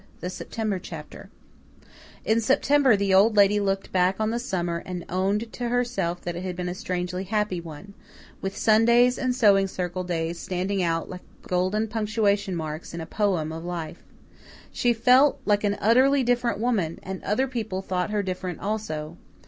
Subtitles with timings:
[0.19, 1.29] The September Chapter
[2.25, 6.35] In September the Old Lady looked back on the summer and owned to herself that
[6.35, 7.93] it had been a strangely happy one,
[8.41, 13.51] with Sundays and Sewing Circle days standing out like golden punctuation marks in a poem
[13.51, 14.01] of life.
[14.71, 19.17] She felt like an utterly different woman; and other people thought her different also.